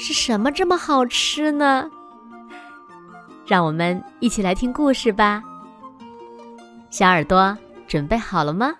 [0.00, 1.90] 是什么这么好吃呢？
[3.44, 5.42] 让我们一起来听故事吧。
[6.88, 8.74] 小耳朵准备好了吗？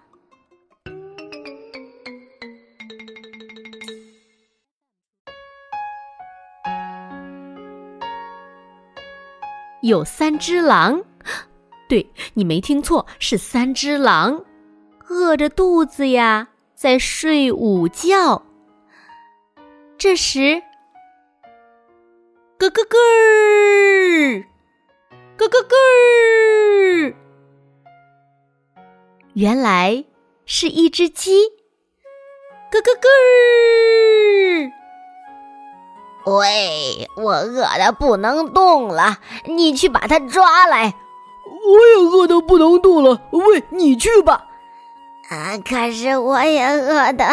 [9.82, 11.02] 有三只狼，
[11.88, 14.44] 对你没听错，是三只狼，
[15.08, 18.40] 饿着肚子呀，在睡午觉。
[19.98, 20.62] 这时。
[22.58, 24.44] 咯咯咯儿，
[25.36, 27.14] 咯咯咯儿，
[29.34, 30.04] 原来
[30.44, 31.50] 是一只鸡。
[32.72, 33.08] 咯咯咯
[36.26, 40.92] 儿，喂，我饿的不能动了，你去把它抓来。
[41.46, 44.48] 我也饿的不能动了，喂，你去吧。
[45.30, 47.24] 啊，可是我也饿的。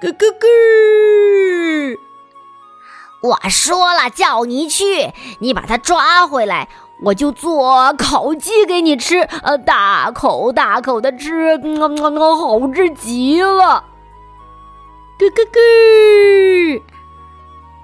[0.00, 1.98] 咯咯咯儿。
[3.22, 6.68] 我说了，叫你去，你把它抓回来，
[7.02, 13.84] 我就做烤鸡给你吃，呃，大口大口的吃，好吃极了。
[15.18, 15.44] 咯咯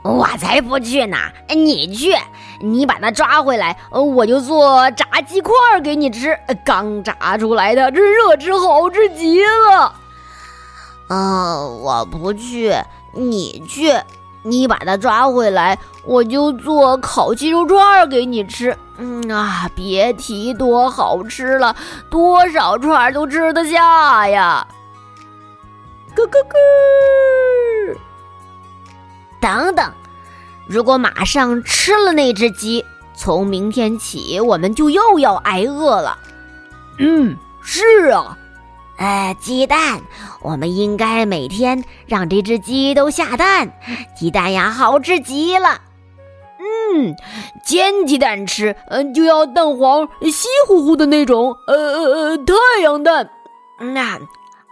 [0.03, 0.17] 咯！
[0.17, 1.19] 我才不去呢，
[1.51, 2.17] 你去，
[2.61, 5.53] 你把它抓回来，我就做炸鸡块
[5.84, 9.95] 给你吃，刚炸出来的，这热吃好吃极了。
[11.11, 12.75] 嗯，我不去，
[13.12, 13.92] 你去。
[14.47, 18.77] 你把它抓回来，我就做烤鸡肉串给你吃。
[18.98, 21.74] 嗯啊，别提多好吃了，
[22.08, 24.67] 多少串都吃得下呀！
[26.14, 28.01] 咯咯咯！
[29.39, 29.92] 等等，
[30.67, 32.83] 如果马上吃了那只鸡，
[33.14, 36.18] 从明天起我们就又要挨饿了。
[36.98, 38.39] 嗯，是啊。
[38.96, 40.01] 哎，鸡蛋，
[40.40, 43.70] 我们应该每天让这只鸡都下蛋。
[44.17, 45.80] 鸡蛋呀，好吃极了。
[46.58, 47.14] 嗯，
[47.62, 51.55] 煎鸡蛋吃，嗯，就要蛋黄稀乎乎的那种。
[51.67, 53.29] 呃呃呃，太阳蛋。
[53.79, 54.18] 那，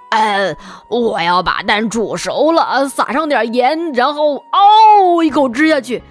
[0.08, 0.56] 呃，
[0.88, 6.02] 我要把蛋煮熟了，撒上点盐，然后嗷一口吃下去。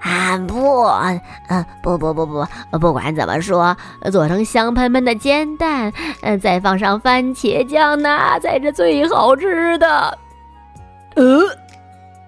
[0.00, 0.84] 啊不，
[1.48, 2.46] 嗯不不不不，
[2.78, 3.76] 不管怎么说，
[4.12, 5.92] 做成香喷喷的煎蛋，
[6.22, 10.18] 嗯，再放上番茄酱，那才是最好吃的。
[11.16, 11.24] 呃，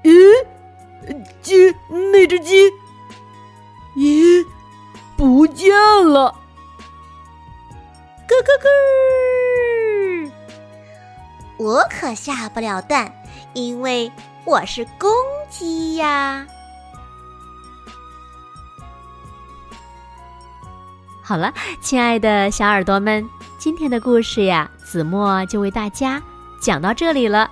[0.02, 0.12] 咦，
[1.40, 2.70] 鸡，那只鸡，
[3.96, 4.44] 咦，
[5.16, 6.34] 不见了。
[8.26, 8.52] 咯咯
[10.26, 10.30] 咯，
[11.58, 13.12] 我可下不了蛋，
[13.52, 14.10] 因为
[14.44, 15.10] 我是公
[15.48, 16.46] 鸡呀。
[21.30, 23.24] 好了，亲爱的小耳朵们，
[23.56, 26.20] 今天的故事呀，子墨就为大家
[26.60, 27.48] 讲到这里了。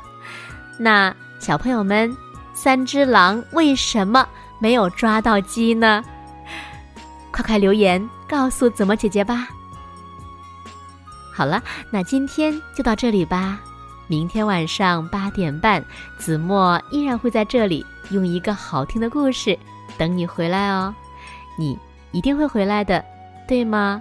[0.76, 2.12] 那小朋友们，
[2.52, 4.26] 三只狼为什么
[4.58, 6.02] 没有抓到鸡呢？
[7.30, 9.46] 快快留言告诉子墨姐姐吧。
[11.32, 11.62] 好了，
[11.92, 13.60] 那今天就到这里吧。
[14.08, 15.84] 明天晚上八点半，
[16.18, 19.56] 子墨依然会在这里用一个好听的故事
[19.96, 20.92] 等你回来哦。
[21.56, 21.78] 你
[22.10, 23.04] 一定会回来的。
[23.48, 24.00] 对吗？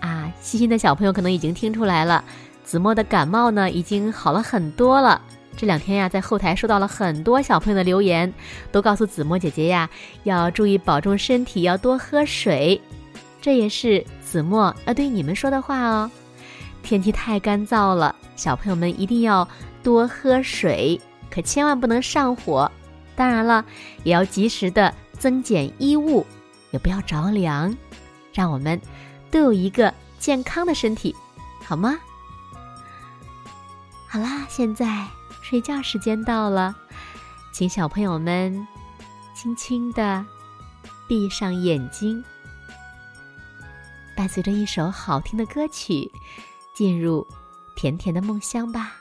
[0.00, 2.22] 啊，细心的小朋友可能已经听出来了，
[2.62, 5.20] 子墨的感冒呢已经好了很多了。
[5.56, 8.32] 这两天呀，在后台收到了很多小朋友的留言，
[8.70, 9.88] 都告诉子墨姐姐呀，
[10.22, 12.80] 要注意保重身体，要多喝水。
[13.40, 16.10] 这也是子墨要对你们说的话哦。
[16.82, 19.48] 天气太干燥了，小朋友们一定要
[19.82, 21.00] 多喝水，
[21.30, 22.70] 可千万不能上火。
[23.16, 23.64] 当然了，
[24.04, 26.24] 也要及时的增减衣物，
[26.70, 27.76] 也不要着凉。
[28.32, 28.80] 让我们
[29.30, 31.14] 都有一个健康的身体，
[31.64, 31.98] 好吗？
[34.06, 35.06] 好啦，现在
[35.42, 36.74] 睡觉时间到了，
[37.52, 38.66] 请小朋友们
[39.34, 40.24] 轻轻的
[41.06, 42.24] 闭上眼睛，
[44.16, 46.10] 伴随着一首好听的歌曲，
[46.74, 47.26] 进入
[47.76, 48.92] 甜甜的梦乡吧。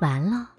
[0.00, 0.50] 完了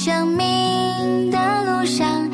[0.00, 2.27] 生命的路上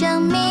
[0.00, 0.49] 证明